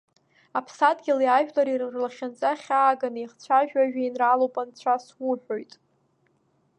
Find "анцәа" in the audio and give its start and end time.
4.61-4.95